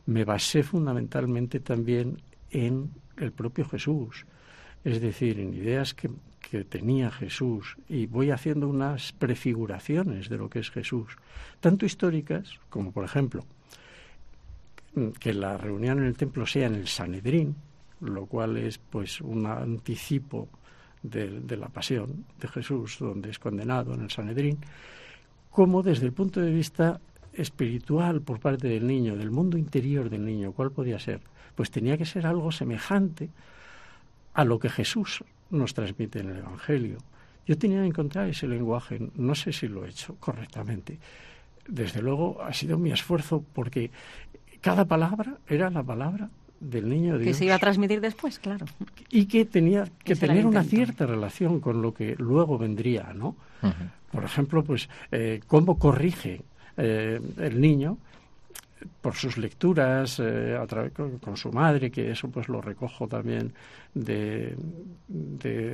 [0.06, 2.18] Me basé fundamentalmente también
[2.50, 4.26] en el propio Jesús,
[4.84, 6.10] es decir, en ideas que,
[6.54, 11.16] que tenía Jesús y voy haciendo unas prefiguraciones de lo que es Jesús,
[11.58, 13.44] tanto históricas como, por ejemplo,
[15.18, 17.56] que la reunión en el templo sea en el Sanedrín,
[18.00, 20.48] lo cual es pues un anticipo
[21.02, 24.58] de, de, la pasión de Jesús, donde es condenado en el Sanedrín,
[25.50, 27.00] como desde el punto de vista
[27.32, 31.20] espiritual por parte del niño, del mundo interior del niño, ¿cuál podía ser?
[31.56, 33.28] Pues tenía que ser algo semejante
[34.34, 36.98] a lo que Jesús nos transmite en el Evangelio.
[37.46, 40.98] Yo tenía que encontrar ese lenguaje, no sé si lo he hecho correctamente.
[41.68, 43.90] Desde luego ha sido mi esfuerzo porque
[44.60, 47.28] cada palabra era la palabra del niño Dios.
[47.28, 48.66] Que se iba a transmitir después, claro.
[49.10, 53.36] Y que tenía que tener una cierta relación con lo que luego vendría, ¿no?
[54.10, 56.42] Por ejemplo, pues, eh, cómo corrige
[56.76, 57.98] eh, el niño
[59.00, 63.52] por sus lecturas eh, a través, con, su madre, que eso pues lo recojo también
[63.94, 64.56] de,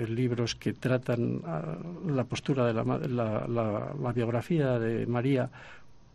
[0.09, 5.49] libros que tratan ah, la postura de la, la, la, biografía de María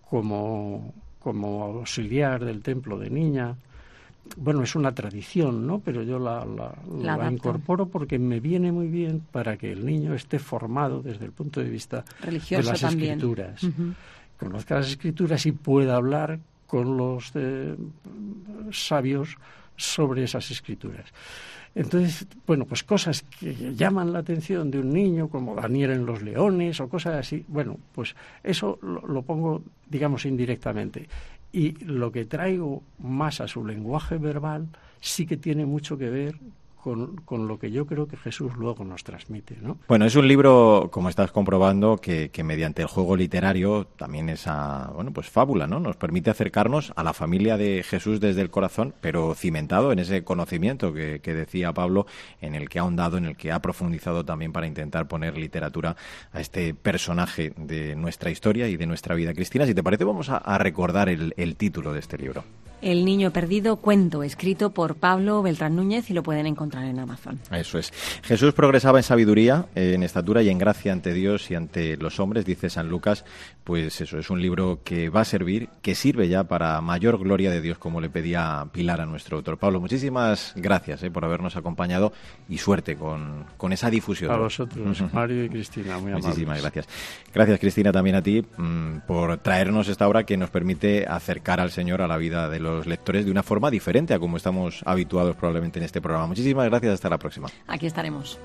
[0.10, 3.56] como, como auxiliar del templo de niña.
[4.38, 5.80] Bueno, es una tradición, ¿no?
[5.80, 10.40] Pero yo la, la, incorporo porque me viene muy bien para que el niño esté
[10.40, 13.12] formado desde el punto de vista Religioso de las también.
[13.14, 13.62] escrituras.
[14.38, 17.76] Conozca las escrituras y pueda hablar con los eh,
[18.72, 19.38] sabios
[19.76, 21.06] sobre esas escrituras.
[21.74, 26.22] Entonces, bueno, pues cosas que llaman la atención de un niño, como Daniel en los
[26.22, 31.10] leones o cosas así, bueno, pues eso lo, lo pongo, digamos, indirectamente.
[31.52, 34.68] Y lo que traigo más a su lenguaje verbal
[35.02, 36.36] sí que tiene mucho que ver
[36.86, 39.58] con, lo que yo creo que Jesús luego nos transmite.
[39.60, 39.80] ¿no?
[39.88, 45.12] Bueno, es un libro, como estás comprobando, que, mediante el juego literario, también esa bueno,
[45.12, 45.80] pues fábula, ¿no?
[45.80, 50.24] Nos permite acercarnos a la familia de Jesús desde el corazón, pero cimentado en ese
[50.24, 52.06] conocimiento que, decía Pablo,
[52.40, 55.96] en el que ha ahondado, en el que ha profundizado también para intentar poner literatura
[56.34, 59.34] a este personaje de nuestra historia y de nuestra vida.
[59.34, 62.44] Cristina, si te parece, vamos a, recordar el título de este libro.
[62.82, 67.40] El niño perdido, cuento, escrito por Pablo Beltrán Núñez y lo pueden encontrar en Amazon.
[67.52, 67.92] Eso es.
[68.24, 72.46] Jesús progresaba en sabiduría, en estatura y en gracia ante Dios y ante los hombres,
[72.46, 73.26] dice San Lucas.
[73.66, 77.50] Pues eso, es un libro que va a servir, que sirve ya para mayor gloria
[77.50, 79.58] de Dios, como le pedía Pilar a nuestro autor.
[79.58, 82.14] Pablo, muchísimas gracias eh, por habernos acompañado
[82.48, 84.32] y suerte con, con esa difusión.
[84.32, 86.26] A vosotros, Mario y Cristina, muy amables.
[86.26, 86.88] Muchísimas gracias.
[87.34, 91.72] Gracias, Cristina, también a ti mm, por traernos esta obra que nos permite acercar al
[91.72, 95.36] Señor a la vida de los lectores de una forma diferente a como estamos habituados
[95.36, 96.28] probablemente en este programa.
[96.28, 97.48] Muchísimas gracias, hasta la próxima.
[97.66, 98.38] Aquí estaremos.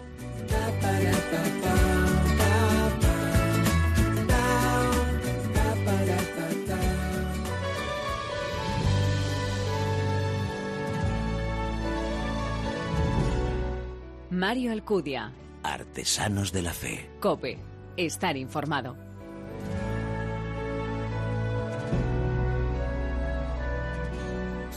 [14.40, 15.32] Mario Alcudia.
[15.62, 17.10] Artesanos de la Fe.
[17.20, 17.58] Cope.
[17.98, 18.96] Estar informado.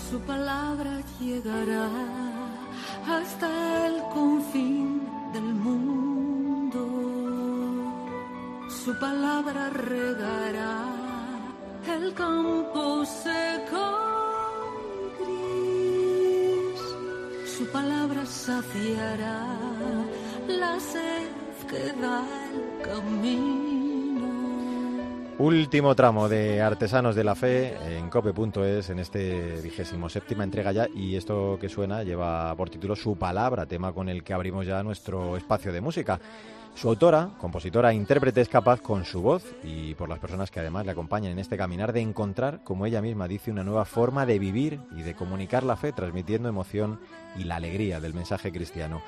[0.10, 1.88] Su palabra llegará
[3.08, 6.84] hasta el confín del mundo.
[8.68, 10.84] Su palabra regará
[11.88, 14.13] el campo seco.
[17.74, 19.48] Su palabra saciará
[20.48, 21.28] la sed
[21.68, 23.64] que da el camino.
[25.40, 30.88] Último tramo de Artesanos de la Fe en cope.es en este vigésimo séptima entrega ya
[30.94, 34.84] y esto que suena lleva por título Su Palabra, tema con el que abrimos ya
[34.84, 36.20] nuestro espacio de música.
[36.76, 40.60] Su autora, compositora e intérprete es capaz con su voz y por las personas que
[40.60, 44.26] además le acompañan en este caminar de encontrar, como ella misma dice, una nueva forma
[44.26, 47.00] de vivir y de comunicar la fe transmitiendo emoción
[47.38, 49.02] y la alegría del mensaje cristiano.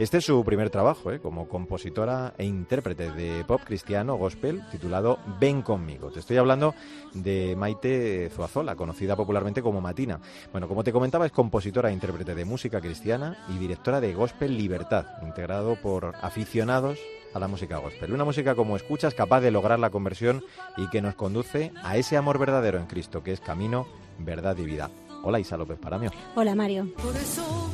[0.00, 1.20] Este es su primer trabajo ¿eh?
[1.20, 6.10] como compositora e intérprete de pop cristiano gospel titulado Ven conmigo.
[6.10, 6.74] Te estoy hablando
[7.12, 10.18] de Maite Zuazola, conocida popularmente como Matina.
[10.52, 14.56] Bueno, como te comentaba, es compositora e intérprete de música cristiana y directora de Gospel
[14.56, 16.98] Libertad, integrado por aficionados
[17.34, 18.14] a la música gospel.
[18.14, 20.42] Una música como escuchas capaz de lograr la conversión
[20.78, 23.86] y que nos conduce a ese amor verdadero en Cristo, que es camino,
[24.18, 24.90] verdad y vida.
[25.22, 26.10] Hola Isa López Paramio.
[26.36, 26.88] Hola Mario.
[26.96, 27.70] Por eso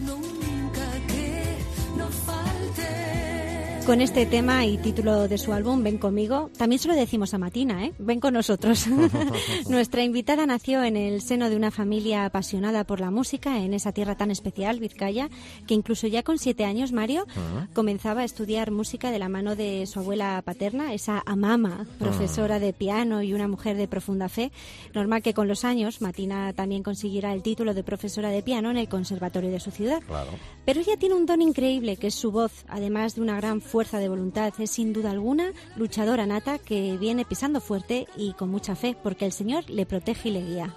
[0.00, 0.57] no
[3.88, 7.38] Con este tema y título de su álbum, Ven conmigo, también se lo decimos a
[7.38, 7.94] Matina, ¿eh?
[7.98, 8.86] Ven con nosotros.
[9.70, 13.92] Nuestra invitada nació en el seno de una familia apasionada por la música en esa
[13.92, 15.30] tierra tan especial, Vizcaya,
[15.66, 17.26] que incluso ya con siete años, Mario,
[17.72, 22.74] comenzaba a estudiar música de la mano de su abuela paterna, esa amama, profesora de
[22.74, 24.52] piano y una mujer de profunda fe.
[24.92, 28.76] Normal que con los años Matina también consiguiera el título de profesora de piano en
[28.76, 30.02] el conservatorio de su ciudad.
[30.06, 30.32] Claro.
[30.66, 33.77] Pero ella tiene un don increíble, que es su voz, además de una gran fuerza
[33.78, 34.52] de voluntad.
[34.58, 39.24] Es sin duda alguna luchadora nata que viene pisando fuerte y con mucha fe, porque
[39.24, 40.74] el Señor le protege y le guía.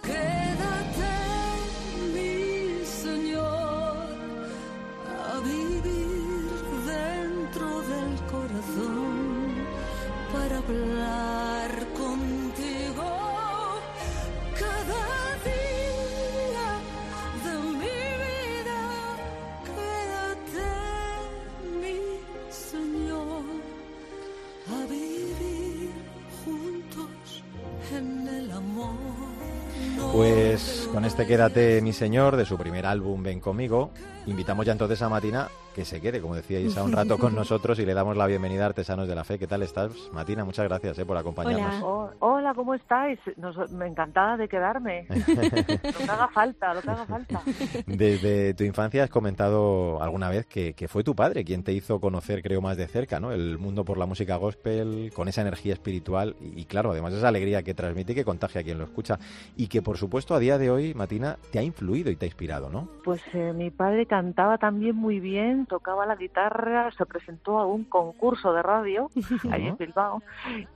[30.92, 33.92] Con este Quédate, mi señor, de su primer álbum Ven conmigo,
[34.26, 37.80] invitamos ya entonces a Matina que se quede, como decía Isa, un rato con nosotros
[37.80, 39.40] y le damos la bienvenida a Artesanos de la Fe.
[39.40, 40.44] ¿Qué tal estás, Matina?
[40.44, 41.82] Muchas gracias eh, por acompañarnos.
[41.82, 42.12] Hola.
[42.52, 43.18] Hola, ¿cómo estáis?
[43.38, 45.06] Nos- me encantada de quedarme.
[45.10, 47.42] lo que haga falta, lo que haga falta.
[47.88, 52.02] Desde tu infancia has comentado alguna vez que, que fue tu padre quien te hizo
[52.02, 53.32] conocer, creo, más de cerca, ¿no?
[53.32, 57.30] El mundo por la música gospel, con esa energía espiritual y, y, claro, además esa
[57.30, 59.18] alegría que transmite y que contagia a quien lo escucha.
[59.56, 62.28] Y que, por supuesto, a día de hoy, Matina, te ha influido y te ha
[62.28, 62.90] inspirado, ¿no?
[63.06, 67.86] Pues eh, mi padre cantaba también muy bien, tocaba la guitarra, se presentó a un
[67.86, 69.10] concurso de radio
[69.52, 70.22] ahí en Bilbao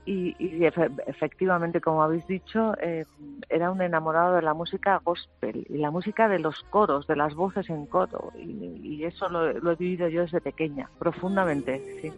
[0.06, 0.90] y, y efe-
[1.80, 3.04] como habéis dicho, eh,
[3.48, 7.34] era un enamorado de la música gospel y la música de los coros, de las
[7.34, 8.32] voces en coro.
[8.36, 12.12] Y, eso lo, he vivido yo desde pequeña, profundamente,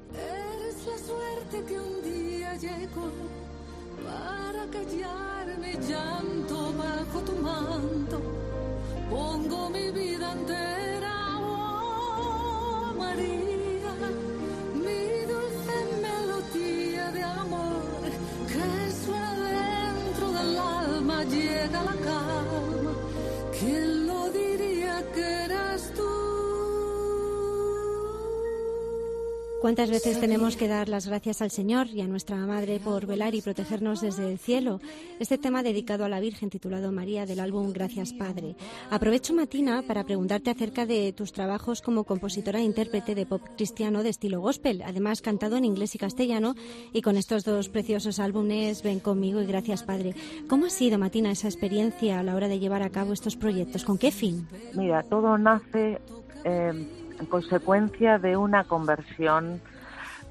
[29.61, 33.35] ¿Cuántas veces tenemos que dar las gracias al Señor y a nuestra Madre por velar
[33.35, 34.81] y protegernos desde el cielo?
[35.19, 38.55] Este tema dedicado a la Virgen titulado María del álbum Gracias Padre.
[38.89, 44.05] Aprovecho, Matina, para preguntarte acerca de tus trabajos como compositora e intérprete de pop cristiano
[44.05, 46.55] de estilo gospel, además cantado en inglés y castellano
[46.93, 50.15] y con estos dos preciosos álbumes Ven conmigo y Gracias Padre.
[50.49, 53.85] ¿Cómo ha sido, Matina, esa experiencia a la hora de llevar a cabo estos proyectos?
[53.85, 54.47] ¿Con qué fin?
[54.75, 55.99] Mira, todo nace
[56.45, 59.61] eh, consecuencia de una conversión,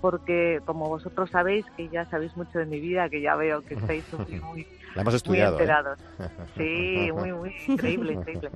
[0.02, 3.76] porque como vosotros sabéis, que ya sabéis mucho de mi vida, que ya veo que
[3.76, 5.39] estáis muy, muy, La hemos muy.
[5.39, 5.45] ¿eh?
[5.45, 6.00] enterados.
[6.58, 8.50] Sí, muy, muy increíble, increíble.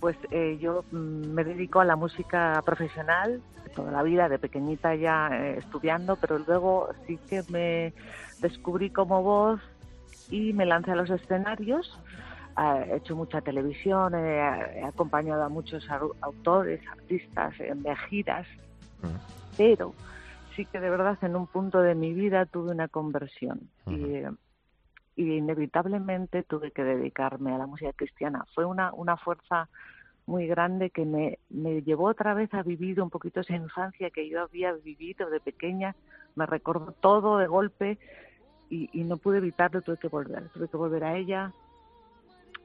[0.00, 4.94] Pues eh, yo mm, me dedico a la música profesional toda la vida, de pequeñita
[4.94, 7.92] ya eh, estudiando, pero luego sí que me
[8.40, 9.60] descubrí como voz
[10.30, 11.96] y me lancé a los escenarios.
[12.60, 14.38] He hecho mucha televisión, he,
[14.80, 18.48] he acompañado a muchos au- autores, artistas en de giras,
[19.56, 19.94] pero
[20.56, 24.22] sí que de verdad en un punto de mi vida tuve una conversión y,
[25.14, 28.44] y inevitablemente tuve que dedicarme a la música cristiana.
[28.54, 29.68] Fue una, una fuerza
[30.26, 34.28] muy grande que me, me llevó otra vez a vivir un poquito esa infancia que
[34.28, 35.94] yo había vivido de pequeña.
[36.34, 37.98] Me recordó todo de golpe
[38.68, 41.52] y, y no pude evitarlo, tuve que volver, tuve que volver a ella.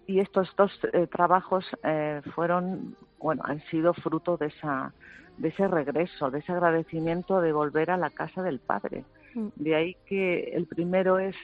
[0.05, 4.93] Y estos dos eh, trabajos eh, fueron, bueno, han sido fruto de esa
[5.37, 9.03] de ese regreso, de ese agradecimiento de volver a la casa del Padre.
[9.33, 11.35] De ahí que el primero es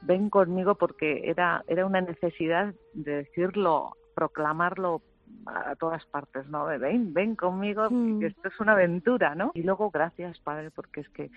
[0.00, 5.02] ven conmigo porque era era una necesidad de decirlo, proclamarlo
[5.46, 6.66] a todas partes, ¿no?
[6.66, 7.88] De ven, ven conmigo,
[8.20, 9.52] que esto es una aventura, ¿no?
[9.54, 11.30] Y luego gracias, Padre, porque es que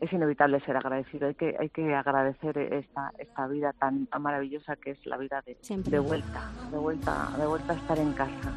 [0.00, 1.28] es inevitable ser agradecido.
[1.28, 5.42] Hay que hay que agradecer esta esta vida tan, tan maravillosa que es la vida
[5.46, 5.92] de, Siempre.
[5.92, 8.52] de vuelta, de vuelta, de vuelta a estar en casa.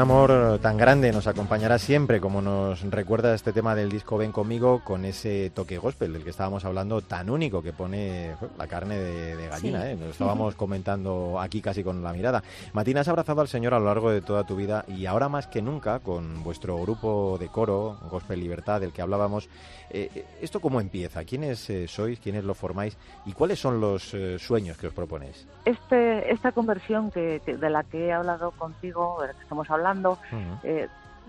[0.00, 4.82] Amor tan grande nos acompañará siempre, como nos recuerda este tema del disco Ven conmigo,
[4.84, 9.36] con ese toque gospel del que estábamos hablando, tan único que pone la carne de,
[9.36, 9.82] de gallina.
[9.82, 9.88] Sí.
[9.88, 9.96] ¿eh?
[10.00, 12.42] Lo estábamos comentando aquí casi con la mirada.
[12.72, 15.46] Matina, has abrazado al Señor a lo largo de toda tu vida y ahora más
[15.46, 19.48] que nunca, con vuestro grupo de coro, Gospel Libertad, del que hablábamos,
[19.90, 21.24] eh, ¿esto cómo empieza?
[21.24, 22.20] ¿Quiénes eh, sois?
[22.20, 22.96] ¿Quiénes lo formáis?
[23.26, 25.46] ¿Y cuáles son los eh, sueños que os proponéis?
[25.64, 29.68] Este, esta conversión que, que- de la que he hablado contigo, de la que estamos
[29.68, 29.89] hablando,
[30.62, 30.88] eh,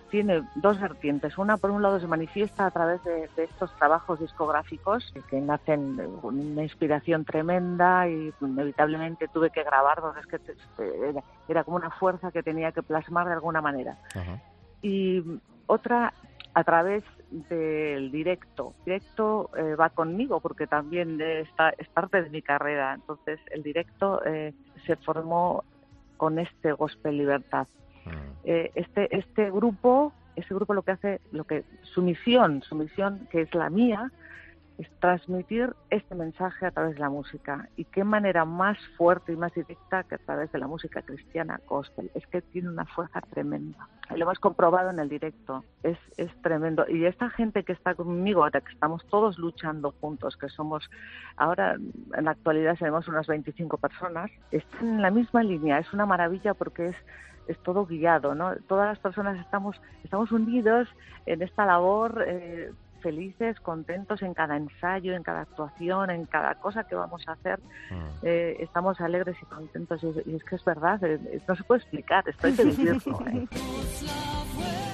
[0.10, 1.38] tiene dos vertientes.
[1.38, 5.98] Una, por un lado, se manifiesta a través de, de estos trabajos discográficos que nacen
[6.22, 11.64] una inspiración tremenda y inevitablemente tuve que grabar porque es que te- te- era, era
[11.64, 13.98] como una fuerza que tenía que plasmar de alguna manera.
[14.82, 15.24] Y
[15.68, 16.14] otra,
[16.54, 18.74] a través del directo.
[18.86, 22.94] Directo eh, va conmigo porque también está, es parte de mi carrera.
[22.96, 24.54] Entonces, el directo eh,
[24.86, 25.64] se formó
[26.18, 27.68] con este Gospel Libertad.
[28.44, 33.28] Eh, este este grupo ese grupo lo que hace lo que su misión su misión
[33.32, 34.12] que es la mía
[34.82, 37.70] es transmitir este mensaje a través de la música.
[37.78, 41.62] Y qué manera más fuerte y más directa que a través de la música cristiana
[41.68, 42.10] gospel.
[42.16, 43.88] Es que tiene una fuerza tremenda.
[44.10, 45.64] Lo hemos comprobado en el directo.
[45.84, 46.86] Es es tremendo.
[46.90, 50.90] Y esta gente que está conmigo que estamos todos luchando juntos que somos
[51.38, 55.78] ahora en la actualidad tenemos unas 25 personas están en la misma línea.
[55.78, 56.96] Es una maravilla porque es
[57.52, 58.56] es todo guiado, ¿no?
[58.68, 60.88] Todas las personas estamos, estamos unidos
[61.26, 66.86] en esta labor, eh, felices, contentos en cada ensayo, en cada actuación, en cada cosa
[66.86, 67.60] que vamos a hacer.
[68.24, 71.82] Eh, estamos alegres y contentos y, y es que es verdad, eh, no se puede
[71.82, 72.54] explicar, esto hay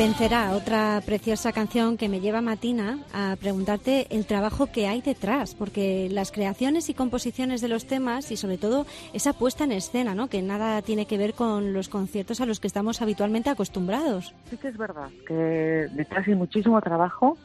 [0.00, 5.54] Vencerá, otra preciosa canción que me lleva Matina a preguntarte el trabajo que hay detrás,
[5.54, 10.14] porque las creaciones y composiciones de los temas y sobre todo esa puesta en escena,
[10.14, 10.28] ¿no?
[10.28, 14.34] que nada tiene que ver con los conciertos a los que estamos habitualmente acostumbrados.
[14.48, 17.36] Sí que es verdad que detrás hay muchísimo trabajo,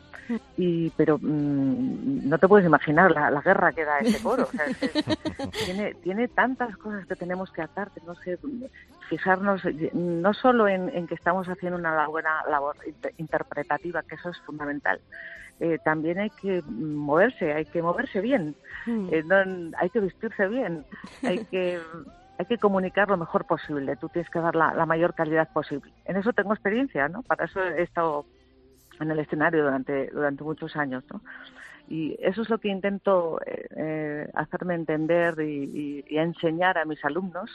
[0.58, 4.48] y pero mm, no te puedes imaginar la, la guerra que da ese coro.
[4.48, 4.90] O sea, es que
[5.66, 8.38] tiene, tiene tantas cosas que tenemos que atar, tenemos que
[9.10, 14.16] fijarnos eh, no solo en, en que estamos haciendo una buena labor inter- interpretativa, que
[14.16, 15.02] eso es fundamental,
[15.60, 18.56] eh, también hay que moverse, hay que moverse bien,
[19.12, 20.86] eh, no- hay que vestirse bien,
[21.24, 21.82] hay que
[22.38, 23.96] hay que comunicar lo mejor posible.
[23.96, 25.94] Tú tienes que dar la, la mayor calidad posible.
[26.04, 27.24] En eso tengo experiencia, ¿no?
[27.24, 28.26] Para eso he estado
[29.00, 31.22] en el escenario durante, durante muchos años, ¿no?
[31.88, 36.86] Y eso es lo que intento eh, eh, hacerme entender y, y- y enseñar a
[36.86, 37.52] mis alumnos,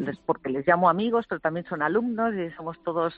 [0.00, 3.12] les- porque les llamo amigos, pero también son alumnos y somos todos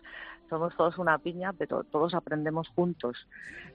[0.48, 3.16] somos todos una piña, pero todos aprendemos juntos.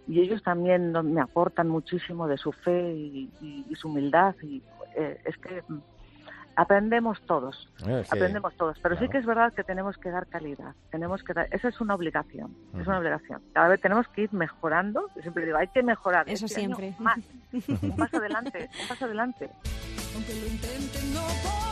[0.07, 4.35] Y ellos también me aportan muchísimo de su fe y, y- su humildad.
[4.41, 4.63] Y
[4.95, 5.61] eh, es que
[6.62, 8.78] aprendemos todos, Eh, que- aprendemos todos.
[8.80, 10.76] Pero sí que es verdad que tenemos que dar calidad.
[10.91, 12.55] Tenemos que dar, esa es una obligación.
[12.80, 13.41] Es una obligación.
[13.53, 15.07] Cada vez tenemos que ir mejorando.
[15.16, 16.28] Yo siempre digo, hay que mejorar.
[16.30, 17.01] Eso Este año siempre.
[17.03, 17.20] Más.
[17.82, 19.49] Un paso adelante, un paso adelante.
[20.16, 21.68] Aunque lo intenten no podrán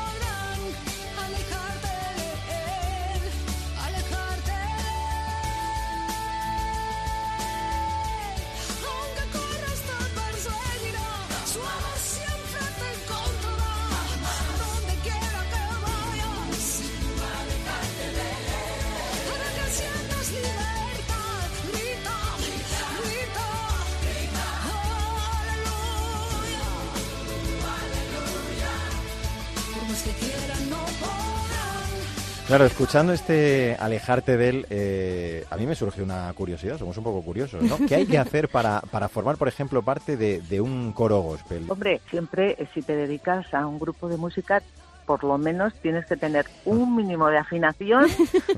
[32.48, 37.04] Claro, escuchando este alejarte de él, eh, a mí me surge una curiosidad, somos un
[37.04, 37.78] poco curiosos, ¿no?
[37.86, 41.66] ¿Qué hay que hacer para, para formar, por ejemplo, parte de, de un coro gospel?
[41.68, 44.64] Hombre, siempre eh, si te dedicas a un grupo de música,
[45.08, 48.05] por lo menos tienes que tener un mínimo de afinación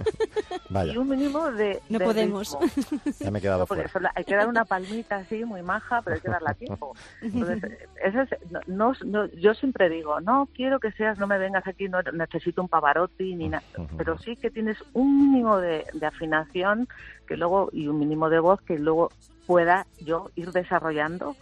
[0.70, 1.80] Vaya, y un mínimo de.
[1.90, 2.58] No de podemos.
[2.62, 3.14] ritmo.
[3.20, 3.88] ya me he quedado fuera.
[3.88, 6.96] solo hay que dar una palmita así, muy maja, pero hay que darla a tiempo.
[7.22, 7.64] Entonces,
[8.04, 11.66] eso es, no, no- no- yo siempre digo, no quiero que seas, no me vengas
[11.68, 13.64] aquí, no necesito un Pavarotti ni nada,
[13.98, 16.88] pero sí que tienes un mínimo de, de afinación
[17.28, 19.12] que luego y un mínimo de voz que luego
[19.46, 21.36] pueda yo ir desarrollando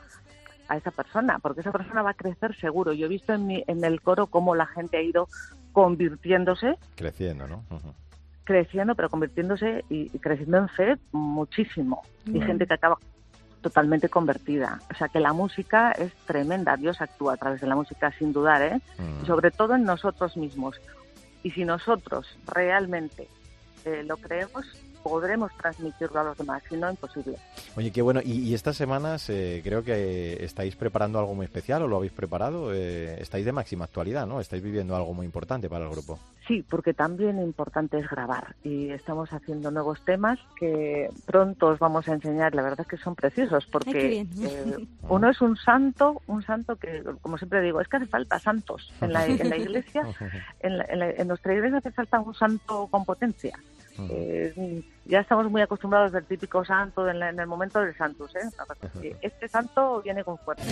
[0.68, 2.93] a esa persona, porque esa persona va a crecer seguro.
[2.93, 5.28] Yo he visto en, mi, en el coro cómo la gente ha ido
[5.72, 7.63] convirtiéndose Creciendo, ¿no?
[8.43, 12.01] Creciendo, pero convirtiéndose y, y creciendo en fe muchísimo.
[12.26, 12.45] Y Bueno.
[12.47, 12.97] gente que acaba
[13.61, 14.80] totalmente convertida.
[14.91, 16.78] O sea que la música es tremenda.
[16.78, 18.80] Dios actúa a través de la música sin dudar, ¿eh?
[19.26, 20.80] Sobre todo en nosotros mismos.
[21.43, 23.28] Y si nosotros realmente
[23.86, 24.65] eh, lo creemos,
[25.08, 26.62] podremos transmitirlo a los demás.
[26.70, 27.38] Si no, imposible.
[27.76, 28.20] Oye, qué bueno.
[28.24, 32.12] Y, y estas semanas eh, creo que estáis preparando algo muy especial o lo habéis
[32.14, 32.74] preparado.
[32.74, 34.39] eh, estáis de máxima actualidad, ¿no?
[34.39, 36.20] Estáis viviendo algo muy importante para el grupo.
[36.47, 42.08] Sí, porque también importante es grabar y estamos haciendo nuevos temas que pronto os vamos
[42.08, 42.55] a enseñar.
[42.55, 47.03] La verdad es que son preciosos porque eh, uno es un santo, un santo que,
[47.22, 50.03] como siempre digo, es que hace falta santos en la, en la iglesia.
[50.60, 53.58] En, la- en la- en nuestra iglesia hace falta un santo con potencia.
[54.10, 58.32] Eh, ya estamos muy acostumbrados del típico santo en, la- en el momento del santos.
[58.36, 59.16] ¿eh?
[59.22, 60.64] Este santo viene con fuerza.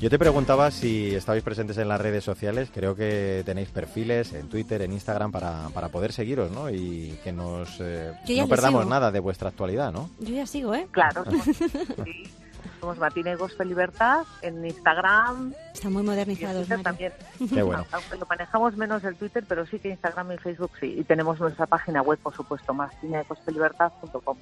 [0.00, 2.68] Yo te preguntaba si estabais presentes en las redes sociales.
[2.74, 6.68] Creo que tenéis perfiles en Twitter, en Instagram para, para poder seguiros, ¿no?
[6.68, 8.90] Y que nos eh, no perdamos sigo.
[8.90, 10.10] nada de vuestra actualidad, ¿no?
[10.20, 10.86] Yo ya sigo, ¿eh?
[10.90, 11.24] Claro,
[11.54, 12.24] sí,
[12.84, 16.82] somos Matine Gospel Libertad en Instagram, Están muy Y el modernizados, Twitter Mario.
[16.84, 17.12] también.
[17.54, 17.86] Qué bueno.
[17.92, 20.96] Aunque lo manejamos menos el Twitter, pero sí que Instagram y Facebook sí.
[20.98, 24.36] Y tenemos nuestra página web, por supuesto, más libertad.com.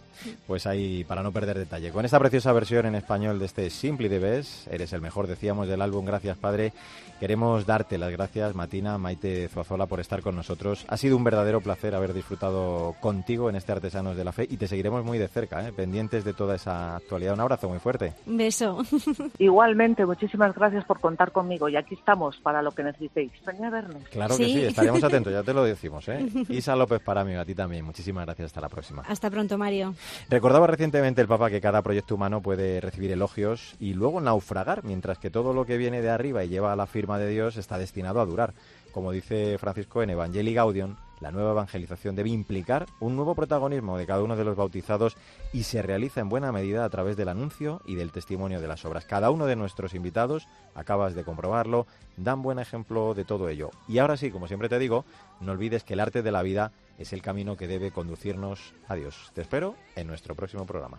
[0.49, 1.93] Pues ahí, para no perder detalle.
[1.93, 5.69] Con esta preciosa versión en español de este Simply the Best, eres el mejor, decíamos,
[5.69, 6.73] del álbum Gracias Padre.
[7.21, 10.85] Queremos darte las gracias, Matina, Maite Zuazola, por estar con nosotros.
[10.89, 14.57] Ha sido un verdadero placer haber disfrutado contigo en este Artesanos de la Fe y
[14.57, 15.73] te seguiremos muy de cerca, ¿eh?
[15.73, 17.35] pendientes de toda esa actualidad.
[17.35, 18.15] Un abrazo muy fuerte.
[18.33, 18.83] Un beso.
[19.39, 23.31] Igualmente, muchísimas gracias por contar conmigo y aquí estamos para lo que necesitéis.
[23.45, 24.03] Venid a vernos.
[24.11, 24.53] Claro que Sí.
[24.55, 26.09] sí, estaremos atentos, ya te lo decimos.
[26.09, 26.27] ¿eh?
[26.49, 27.85] Isa López para mí, a ti también.
[27.85, 29.03] Muchísimas gracias, hasta la próxima.
[29.07, 29.95] Hasta pronto, Mario.
[30.31, 35.19] Recordaba recientemente el Papa que cada proyecto humano puede recibir elogios y luego naufragar, mientras
[35.19, 37.77] que todo lo que viene de arriba y lleva a la firma de Dios está
[37.77, 38.55] destinado a durar.
[38.93, 44.07] Como dice Francisco en Evangelii Gaudium, la nueva evangelización debe implicar un nuevo protagonismo de
[44.07, 45.17] cada uno de los bautizados
[45.53, 48.85] y se realiza en buena medida a través del anuncio y del testimonio de las
[48.85, 49.05] obras.
[49.05, 53.71] Cada uno de nuestros invitados, acabas de comprobarlo, dan buen ejemplo de todo ello.
[53.87, 55.05] Y ahora sí, como siempre te digo,
[55.41, 58.97] no olvides que el arte de la vida es el camino que debe conducirnos a
[58.97, 59.31] Dios.
[59.33, 60.99] Te espero en nuestro próximo programa.